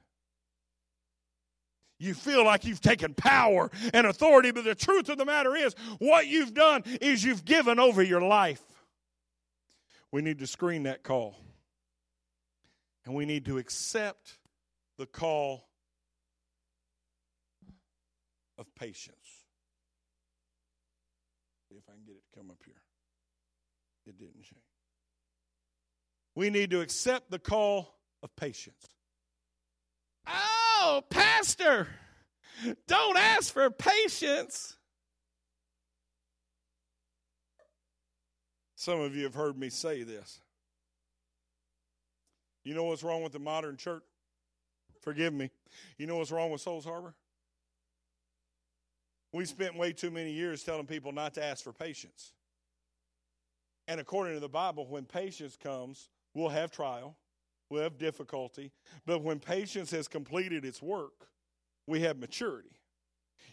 [1.99, 5.75] you feel like you've taken power and authority, but the truth of the matter is,
[5.99, 8.63] what you've done is you've given over your life.
[10.11, 11.37] We need to screen that call.
[13.05, 14.39] And we need to accept
[14.97, 15.69] the call
[18.57, 19.45] of patience.
[21.69, 22.75] See if I can get it to come up here.
[24.07, 24.63] It didn't change.
[26.35, 28.87] We need to accept the call of patience.
[30.27, 30.64] Ah!
[30.77, 31.89] Oh, Pastor,
[32.87, 34.77] don't ask for patience.
[38.75, 40.41] Some of you have heard me say this.
[42.65, 44.03] You know what's wrong with the modern church?
[45.01, 45.51] Forgive me.
[45.99, 47.15] You know what's wrong with Souls Harbor?
[49.33, 52.33] We spent way too many years telling people not to ask for patience.
[53.89, 57.17] And according to the Bible, when patience comes, we'll have trial,
[57.75, 58.71] we have difficulty.
[59.05, 61.29] But when patience has completed its work,
[61.87, 62.71] we have maturity.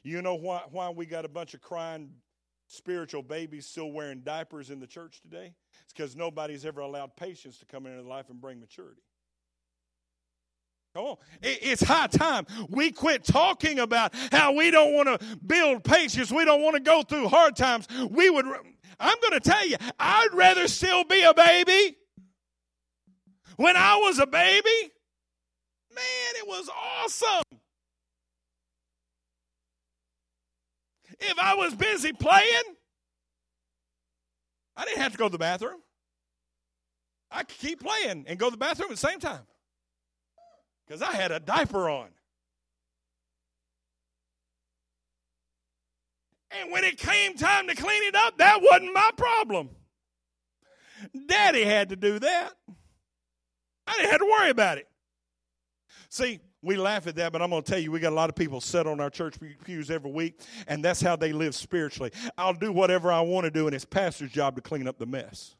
[0.03, 2.11] You know why, why we got a bunch of crying
[2.67, 5.53] spiritual babies still wearing diapers in the church today?
[5.83, 9.01] It's because nobody's ever allowed patience to come into life and bring maturity.
[10.95, 11.17] Come on.
[11.41, 16.31] It's high time we quit talking about how we don't want to build patience.
[16.31, 17.87] We don't want to go through hard times.
[18.09, 21.95] We would, I'm going to tell you, I'd rather still be a baby
[23.57, 24.91] when I was a baby,
[25.93, 27.59] man, it was awesome.
[31.19, 32.63] If I was busy playing,
[34.75, 35.81] I didn't have to go to the bathroom.
[37.29, 39.45] I could keep playing and go to the bathroom at the same time
[40.85, 42.09] because I had a diaper on.
[46.51, 49.69] And when it came time to clean it up, that wasn't my problem.
[51.27, 52.53] Daddy had to do that.
[53.87, 54.87] I didn't have to worry about it.
[56.09, 58.29] See, we laugh at that, but I'm going to tell you, we got a lot
[58.29, 62.11] of people sit on our church pews every week, and that's how they live spiritually.
[62.37, 65.05] I'll do whatever I want to do, and it's pastor's job to clean up the
[65.05, 65.55] mess.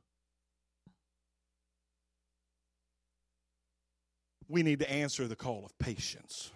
[4.48, 6.52] We need to answer the call of patience.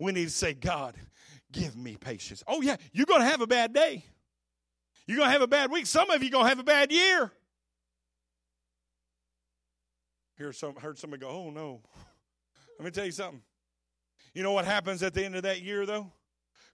[0.00, 0.94] We need to say, God,
[1.52, 2.42] give me patience.
[2.46, 4.04] Oh, yeah, you're going to have a bad day.
[5.06, 5.86] You're going to have a bad week.
[5.86, 7.32] Some of you going to have a bad year.
[10.38, 11.80] Hear some, heard somebody go, oh no.
[12.78, 13.42] Let me tell you something.
[14.34, 16.12] You know what happens at the end of that year, though?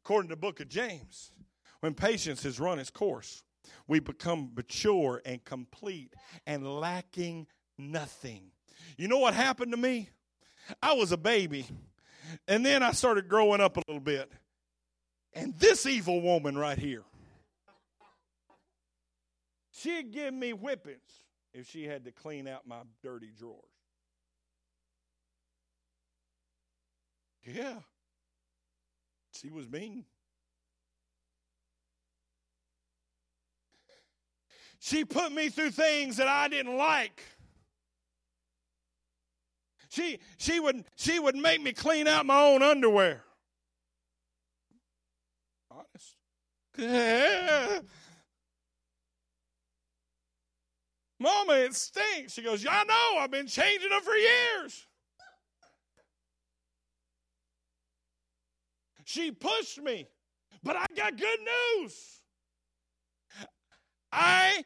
[0.05, 1.33] According to the book of James,
[1.81, 3.43] when patience has run its course,
[3.89, 6.12] we become mature and complete
[6.47, 7.47] and lacking
[7.79, 8.51] nothing.
[8.99, 10.11] You know what happened to me?
[10.83, 11.67] I was a baby.
[12.47, 14.31] And then I started growing up a little bit.
[15.33, 17.05] And this evil woman right here,
[19.73, 21.24] she'd give me whippings
[21.55, 23.63] if she had to clean out my dirty drawers.
[27.47, 27.77] Yeah.
[29.33, 30.05] She was mean.
[34.81, 37.23] She put me through things that I didn't like.
[39.89, 43.23] She she would she would make me clean out my own underwear.
[45.71, 46.17] Honest.
[46.77, 47.81] Yeah.
[51.25, 52.35] Mama, it stinks.
[52.35, 53.18] She goes, Yeah, I know.
[53.18, 54.87] I've been changing them for years.
[59.07, 60.07] She pushed me.
[60.62, 61.39] But I got good
[61.79, 62.20] news.
[64.12, 64.64] I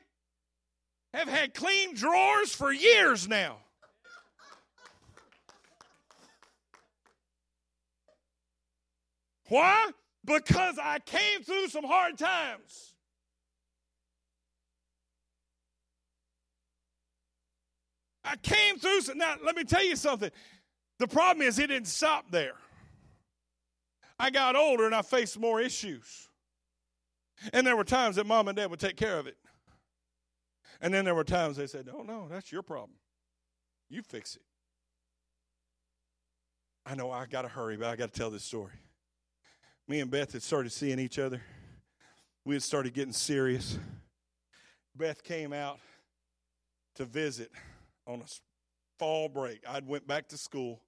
[1.14, 3.58] have had clean drawers for years now.
[9.48, 9.90] Why?
[10.24, 12.94] Because I came through some hard times.
[18.28, 19.18] I came through some.
[19.18, 20.30] Now, let me tell you something.
[20.98, 22.54] The problem is, it didn't stop there.
[24.18, 26.28] I got older and I faced more issues.
[27.52, 29.36] And there were times that mom and dad would take care of it.
[30.80, 32.98] And then there were times they said, Oh, no, that's your problem.
[33.88, 34.42] You fix it.
[36.84, 38.72] I know I got to hurry, but I got to tell this story.
[39.86, 41.40] Me and Beth had started seeing each other.
[42.44, 43.78] We had started getting serious.
[44.94, 45.78] Beth came out
[46.96, 47.50] to visit
[48.08, 48.26] on a
[48.98, 49.60] fall break.
[49.68, 50.82] I'd went back to school.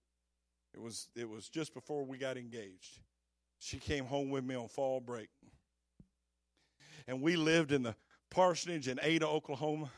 [0.75, 2.99] It was it was just before we got engaged.
[3.61, 5.29] She came home with me on fall break.
[7.07, 7.95] And we lived in the
[8.31, 9.91] parsonage in Ada, Oklahoma.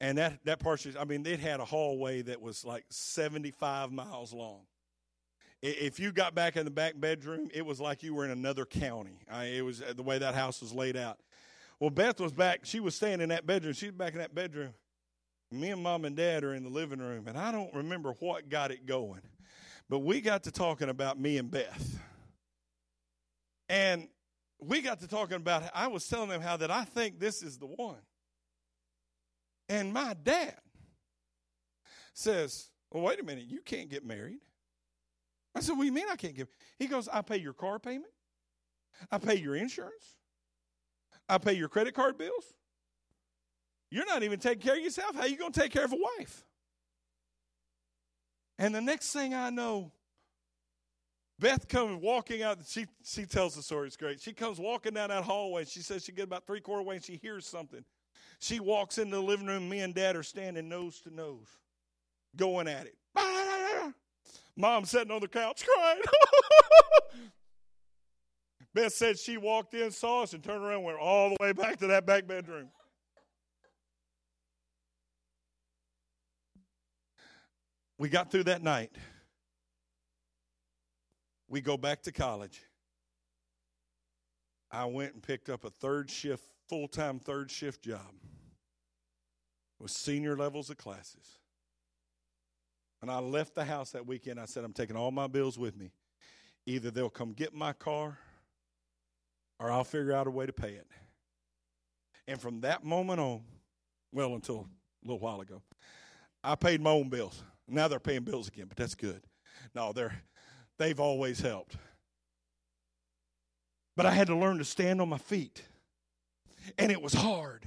[0.00, 4.32] And that, that parsonage, I mean, it had a hallway that was like 75 miles
[4.32, 4.60] long.
[5.62, 8.66] If you got back in the back bedroom, it was like you were in another
[8.66, 9.20] county.
[9.30, 11.18] I, it was uh, the way that house was laid out.
[11.80, 12.60] Well, Beth was back.
[12.64, 13.72] She was staying in that bedroom.
[13.72, 14.74] She was back in that bedroom.
[15.50, 18.48] Me and mom and dad are in the living room, and I don't remember what
[18.48, 19.22] got it going,
[19.88, 22.00] but we got to talking about me and Beth.
[23.68, 24.08] And
[24.60, 27.58] we got to talking about, I was telling them how that I think this is
[27.58, 28.00] the one.
[29.68, 30.56] And my dad
[32.14, 34.40] says, Well, wait a minute, you can't get married.
[35.54, 37.78] I said, What do you mean I can't get He goes, I pay your car
[37.78, 38.12] payment,
[39.10, 40.16] I pay your insurance,
[41.28, 42.55] I pay your credit card bills.
[43.90, 45.14] You're not even taking care of yourself.
[45.14, 46.44] How you going to take care of a wife?
[48.58, 49.92] And the next thing I know,
[51.38, 52.58] Beth comes walking out.
[52.66, 53.86] She she tells the story.
[53.86, 54.20] It's great.
[54.20, 55.64] She comes walking down that hallway.
[55.66, 57.84] She says she get about three quarter way and she hears something.
[58.38, 59.68] She walks into the living room.
[59.68, 61.48] Me and Dad are standing nose to nose,
[62.36, 62.96] going at it.
[64.56, 66.00] Mom sitting on the couch crying.
[68.74, 71.52] Beth said she walked in, saw us, and turned around, and went all the way
[71.52, 72.68] back to that back bedroom.
[77.98, 78.92] We got through that night.
[81.48, 82.60] We go back to college.
[84.70, 88.12] I went and picked up a third shift, full time third shift job
[89.78, 91.38] with senior levels of classes.
[93.02, 94.40] And I left the house that weekend.
[94.40, 95.92] I said, I'm taking all my bills with me.
[96.66, 98.18] Either they'll come get my car
[99.60, 100.86] or I'll figure out a way to pay it.
[102.26, 103.42] And from that moment on,
[104.12, 104.66] well, until
[105.04, 105.62] a little while ago,
[106.42, 107.42] I paid my own bills.
[107.68, 109.22] Now they're paying bills again, but that's good.
[109.74, 110.22] No, they're
[110.78, 111.76] they've always helped.
[113.96, 115.62] But I had to learn to stand on my feet.
[116.78, 117.66] And it was hard.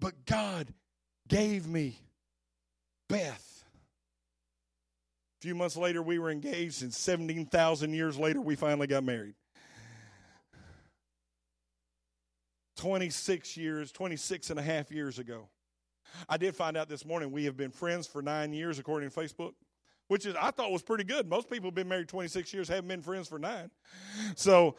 [0.00, 0.68] But God
[1.28, 1.98] gave me
[3.08, 3.64] Beth.
[5.40, 9.34] A few months later, we were engaged, and 17,000 years later, we finally got married.
[12.76, 15.48] 26 years, 26 and a half years ago.
[16.28, 19.16] I did find out this morning we have been friends for nine years, according to
[19.18, 19.52] Facebook,
[20.08, 21.28] which is I thought was pretty good.
[21.28, 23.70] Most people have been married 26 years, haven't been friends for nine.
[24.34, 24.76] So,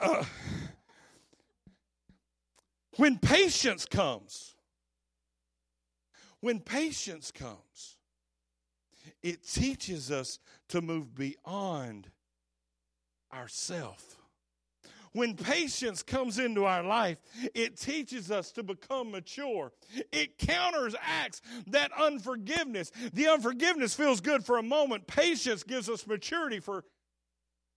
[0.00, 0.24] uh,
[2.96, 4.54] when patience comes,
[6.40, 7.96] when patience comes,
[9.22, 10.38] it teaches us
[10.68, 12.08] to move beyond
[13.32, 14.21] ourself.
[15.12, 17.18] When patience comes into our life,
[17.54, 19.72] it teaches us to become mature.
[20.10, 22.90] It counteracts that unforgiveness.
[23.12, 25.06] The unforgiveness feels good for a moment.
[25.06, 26.84] Patience gives us maturity for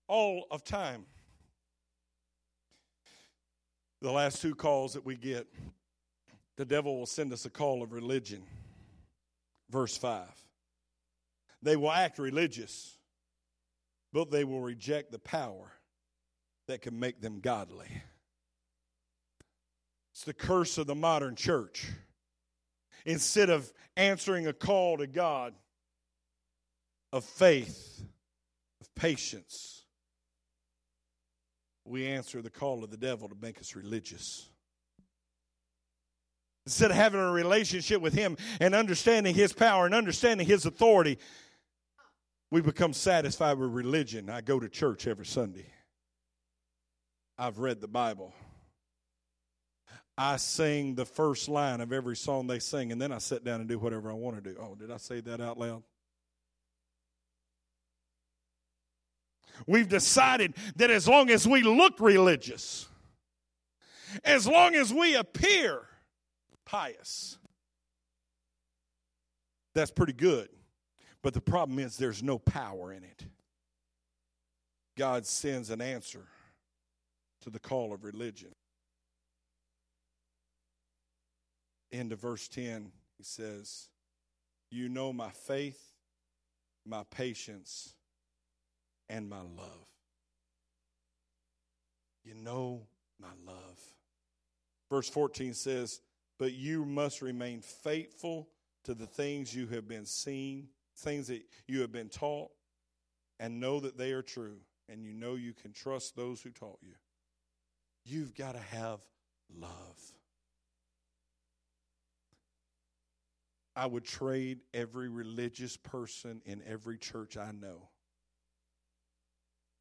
[0.07, 1.05] all of time.
[4.01, 5.47] The last two calls that we get,
[6.55, 8.43] the devil will send us a call of religion.
[9.69, 10.27] Verse 5.
[11.61, 12.97] They will act religious,
[14.13, 15.74] but they will reject the power
[16.68, 17.88] that can make them godly.
[20.13, 21.88] It's the curse of the modern church.
[23.05, 25.53] Instead of answering a call to God
[27.11, 28.01] of faith,
[28.82, 29.84] of patience,
[31.84, 34.49] we answer the call of the devil to make us religious.
[36.66, 41.20] Instead of having a relationship with Him and understanding His power and understanding His authority,
[42.49, 44.30] we become satisfied with religion.
[44.30, 45.68] I go to church every Sunday.
[47.38, 48.33] I've read the Bible.
[50.17, 53.59] I sing the first line of every song they sing, and then I sit down
[53.59, 54.57] and do whatever I want to do.
[54.59, 55.83] Oh, did I say that out loud?
[59.67, 62.88] We've decided that as long as we look religious,
[64.23, 65.81] as long as we appear
[66.65, 67.38] pious,
[69.73, 70.49] that's pretty good.
[71.21, 73.25] But the problem is there's no power in it.
[74.97, 76.25] God sends an answer
[77.45, 78.49] to the call of religion.
[81.91, 83.87] Into verse 10, he says,
[84.71, 85.79] You know my faith,
[86.87, 87.93] my patience,
[89.07, 89.87] and my love.
[92.23, 92.87] You know
[93.21, 93.79] my love.
[94.89, 96.01] Verse 14 says,
[96.39, 98.49] But you must remain faithful
[98.85, 102.49] to the things you have been seen, things that you have been taught,
[103.39, 104.57] and know that they are true,
[104.89, 106.95] and you know you can trust those who taught you.
[108.05, 108.99] You've got to have
[109.59, 109.99] love.
[113.75, 117.89] I would trade every religious person in every church I know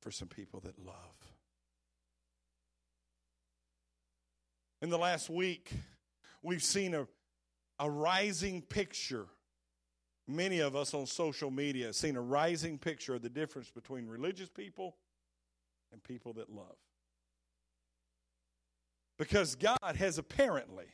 [0.00, 0.94] for some people that love.
[4.82, 5.72] In the last week,
[6.42, 7.06] we've seen a,
[7.78, 9.26] a rising picture.
[10.26, 14.06] Many of us on social media have seen a rising picture of the difference between
[14.06, 14.96] religious people
[15.92, 16.76] and people that love.
[19.18, 20.86] Because God has apparently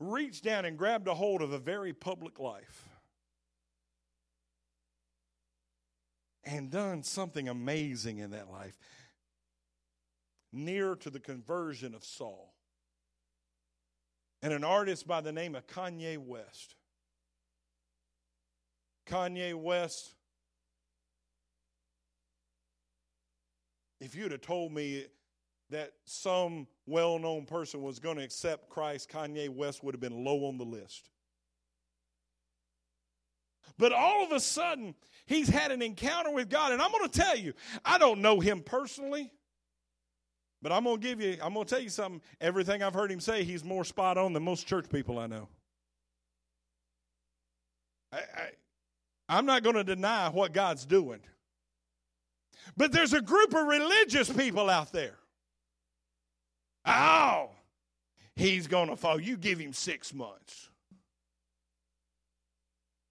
[0.00, 2.88] reached down and grabbed a hold of a very public life
[6.44, 8.78] and done something amazing in that life,
[10.52, 12.54] near to the conversion of Saul.
[14.40, 16.76] And an artist by the name of Kanye West.
[19.06, 20.14] Kanye West,
[24.00, 25.06] if you'd have told me
[25.70, 30.24] that some well known person was going to accept Christ, Kanye West would have been
[30.24, 31.10] low on the list.
[33.76, 34.94] But all of a sudden,
[35.26, 36.72] he's had an encounter with God.
[36.72, 37.52] And I'm going to tell you,
[37.84, 39.30] I don't know him personally,
[40.60, 42.20] but I'm going to give you, I'm going to tell you something.
[42.40, 45.48] Everything I've heard him say, he's more spot on than most church people I know.
[48.12, 48.48] I, I,
[49.28, 51.20] I'm not going to deny what God's doing.
[52.76, 55.18] But there's a group of religious people out there.
[56.88, 57.50] Oh,
[58.34, 59.20] he's going to fall.
[59.20, 60.70] You give him six months.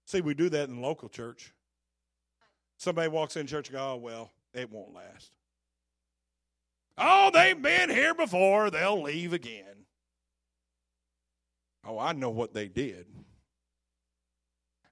[0.04, 1.54] See, we do that in the local church.
[2.76, 5.30] Somebody walks in church and go, oh, well, it won't last.
[6.96, 8.70] Oh, they've been here before.
[8.70, 9.86] They'll leave again.
[11.86, 13.06] Oh, I know what they did.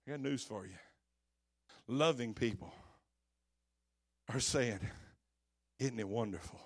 [0.06, 0.72] I got news for you.
[1.88, 2.72] Loving people
[4.32, 4.80] are saying,
[5.80, 6.60] Isn't it wonderful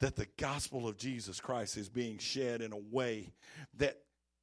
[0.00, 3.32] that the gospel of Jesus Christ is being shed in a way
[3.78, 3.98] that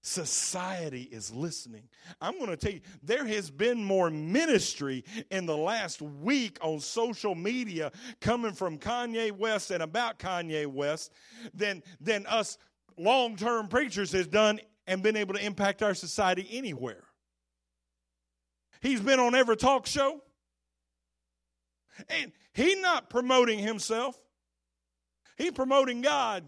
[0.05, 1.83] Society is listening.
[2.19, 6.81] I'm going to tell you, there has been more ministry in the last week on
[6.81, 7.89] social media
[8.19, 11.13] coming from Kanye West and about Kanye West
[11.53, 12.57] than, than us
[12.97, 17.05] long term preachers has done and been able to impact our society anywhere.
[18.81, 20.21] He's been on every talk show.
[22.09, 24.19] And he's not promoting himself,
[25.37, 26.43] he's promoting God.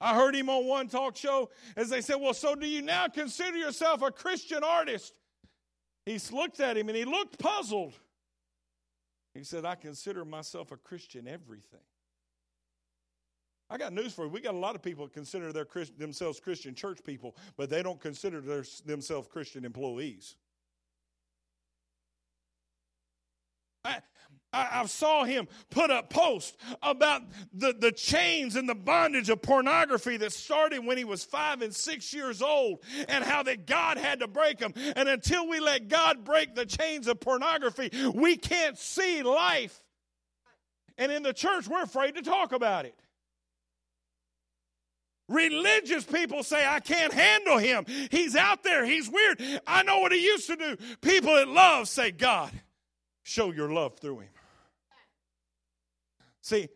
[0.00, 3.06] I heard him on one talk show as they said, Well, so do you now
[3.08, 5.14] consider yourself a Christian artist?
[6.04, 7.94] He looked at him and he looked puzzled.
[9.34, 11.80] He said, I consider myself a Christian everything.
[13.70, 14.30] I got news for you.
[14.30, 15.66] We got a lot of people consider their,
[15.96, 20.36] themselves Christian church people, but they don't consider their, themselves Christian employees.
[23.84, 24.00] I,
[24.52, 27.22] I, I saw him put up posts about
[27.52, 31.74] the, the chains and the bondage of pornography that started when he was five and
[31.74, 34.74] six years old and how that God had to break them.
[34.96, 39.82] And until we let God break the chains of pornography, we can't see life.
[40.98, 42.94] And in the church, we're afraid to talk about it.
[45.28, 47.86] Religious people say, I can't handle him.
[48.10, 48.84] He's out there.
[48.84, 49.42] He's weird.
[49.66, 50.76] I know what he used to do.
[51.00, 52.52] People that love say, God,
[53.22, 54.28] show your love through him.
[56.42, 56.68] See,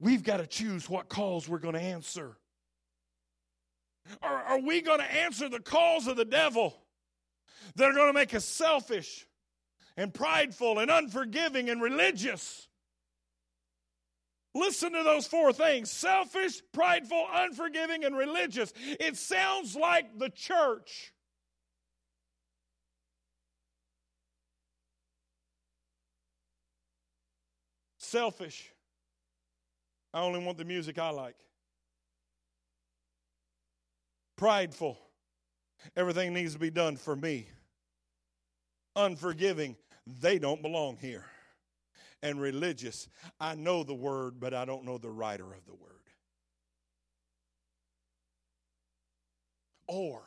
[0.00, 2.36] we've got to choose what calls we're going to answer.
[4.22, 6.76] Or are we going to answer the calls of the devil
[7.76, 9.26] that are going to make us selfish
[9.96, 12.68] and prideful and unforgiving and religious?
[14.54, 18.72] Listen to those four things selfish, prideful, unforgiving, and religious.
[19.00, 21.13] It sounds like the church.
[28.14, 28.70] Selfish.
[30.12, 31.34] I only want the music I like.
[34.36, 34.96] Prideful.
[35.96, 37.48] Everything needs to be done for me.
[38.94, 39.74] Unforgiving.
[40.06, 41.24] They don't belong here
[42.22, 43.08] and religious.
[43.40, 45.90] I know the word, but I don't know the writer of the word.
[49.88, 50.22] Or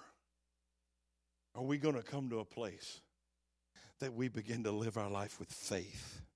[1.56, 3.00] are we going to come to a place
[4.00, 6.27] that we begin to live our life with faith?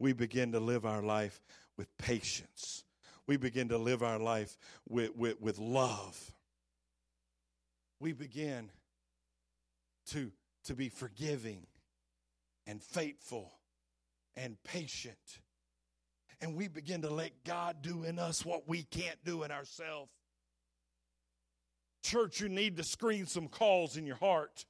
[0.00, 1.40] We begin to live our life
[1.76, 2.84] with patience.
[3.26, 4.56] We begin to live our life
[4.88, 6.32] with, with, with love.
[8.00, 8.70] We begin
[10.08, 10.32] to,
[10.64, 11.66] to be forgiving
[12.66, 13.52] and faithful
[14.34, 15.40] and patient.
[16.40, 20.10] And we begin to let God do in us what we can't do in ourselves.
[22.02, 24.64] Church, you need to screen some calls in your heart.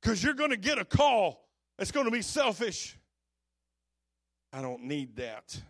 [0.00, 1.46] Because you're going to get a call
[1.78, 2.98] that's going to be selfish.
[4.52, 5.60] I don't need that.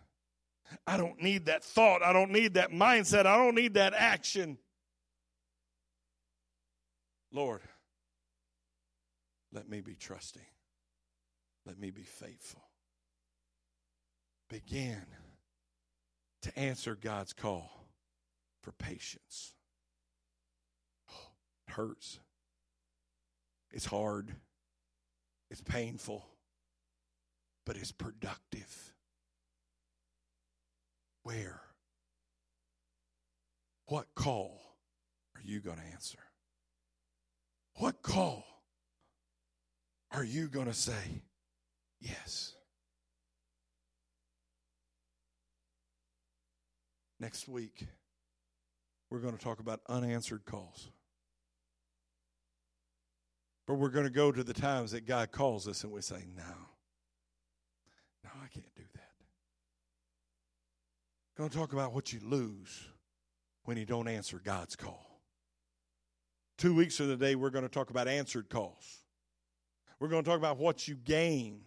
[0.85, 2.03] I don't need that thought.
[2.03, 3.25] I don't need that mindset.
[3.25, 4.57] I don't need that action.
[7.31, 7.61] Lord,
[9.51, 10.45] let me be trusting.
[11.65, 12.61] Let me be faithful.
[14.49, 15.05] Begin
[16.41, 17.87] to answer God's call
[18.61, 19.53] for patience.
[21.67, 22.19] It hurts.
[23.71, 24.35] It's hard.
[25.49, 26.25] It's painful.
[27.65, 28.93] But it's productive.
[31.23, 31.61] Where?
[33.87, 34.77] What call
[35.35, 36.19] are you going to answer?
[37.75, 38.45] What call
[40.11, 41.23] are you going to say,
[42.03, 42.53] Yes.
[47.19, 47.87] Next week,
[49.09, 50.89] we're going to talk about unanswered calls.
[53.65, 56.25] But we're going to go to the times that God calls us and we say,
[56.35, 56.43] No,
[58.23, 59.11] no, I can't do that.
[61.37, 62.87] Going to talk about what you lose
[63.63, 65.21] when you don't answer God's call.
[66.57, 68.99] Two weeks the day, we're going to talk about answered calls.
[69.99, 71.61] We're going to talk about what you gain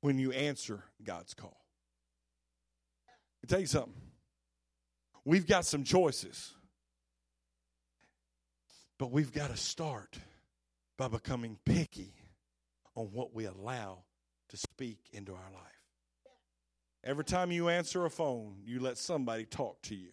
[0.00, 1.56] when you answer God's call.
[3.42, 3.94] I tell you something.
[5.24, 6.54] We've got some choices.
[8.98, 10.18] But we've got to start
[10.96, 12.14] by becoming picky
[12.94, 14.04] on what we allow
[14.54, 15.62] to speak into our life.
[17.02, 20.10] Every time you answer a phone, you let somebody talk to you.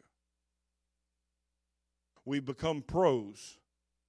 [2.26, 3.60] We become pros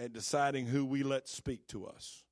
[0.01, 2.25] at deciding who we let speak to us.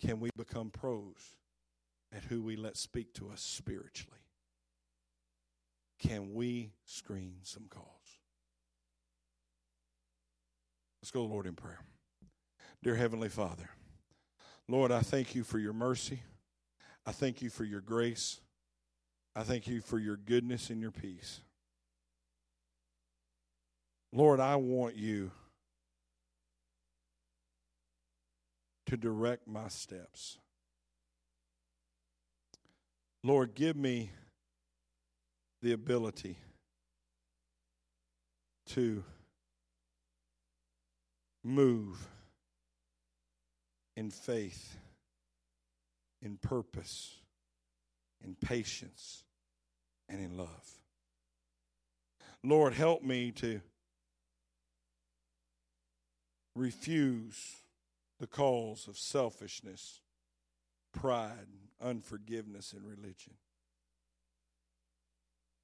[0.00, 1.36] Can we become pros
[2.10, 4.18] at who we let speak to us spiritually?
[5.98, 7.86] Can we screen some calls?
[11.02, 11.80] Let's go, Lord, in prayer.
[12.82, 13.68] Dear Heavenly Father,
[14.72, 16.22] Lord, I thank you for your mercy.
[17.04, 18.40] I thank you for your grace.
[19.36, 21.40] I thank you for your goodness and your peace.
[24.14, 25.30] Lord, I want you
[28.86, 30.38] to direct my steps.
[33.22, 34.10] Lord, give me
[35.60, 36.38] the ability
[38.68, 39.04] to
[41.44, 42.08] move
[43.96, 44.76] in faith,
[46.20, 47.16] in purpose,
[48.22, 49.24] in patience,
[50.08, 50.78] and in love.
[52.44, 53.60] Lord, help me to
[56.54, 57.56] refuse
[58.20, 60.00] the calls of selfishness,
[60.92, 61.48] pride,
[61.80, 63.34] unforgiveness, and religion.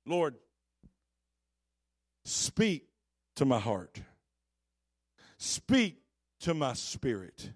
[0.07, 0.37] Lord,
[2.25, 2.89] speak
[3.37, 4.01] to my heart,
[5.37, 6.03] speak
[6.41, 7.51] to my spirit,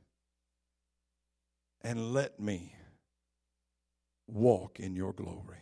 [1.82, 2.74] and let me
[4.26, 5.58] walk in your glory.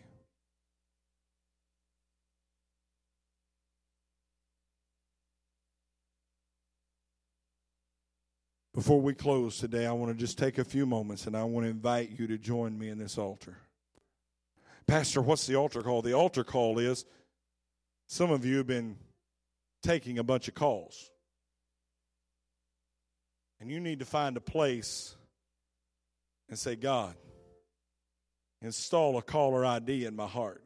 [8.75, 11.67] Before we close today, I want to just take a few moments and I want
[11.67, 13.59] to invite you to join me in this altar.
[14.87, 16.03] Pastor, what's the altar call?
[16.03, 17.05] The altar call is
[18.07, 18.97] some of you have been
[19.83, 21.11] taking a bunch of calls.
[23.61, 25.17] And you need to find a place
[26.51, 27.15] and say, God,
[28.61, 30.63] install a caller ID in my heart.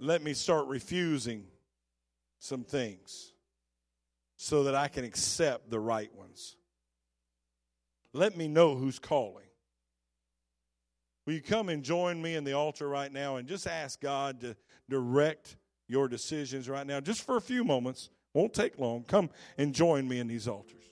[0.00, 1.44] Let me start refusing
[2.38, 3.34] some things
[4.36, 6.56] so that I can accept the right ones.
[8.12, 9.44] Let me know who's calling.
[11.24, 14.40] Will you come and join me in the altar right now and just ask God
[14.40, 14.56] to
[14.88, 18.10] direct your decisions right now, just for a few moments?
[18.34, 19.04] Won't take long.
[19.04, 20.91] Come and join me in these altars.